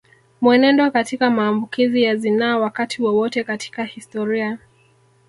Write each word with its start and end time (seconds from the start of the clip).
Mwenendo 0.41 0.91
katika 0.91 1.29
maambukizi 1.29 2.01
ya 2.03 2.15
zinaa 2.15 2.57
Wakati 2.57 3.01
wowote 3.03 3.43
katika 3.43 3.83
historia 3.83 4.57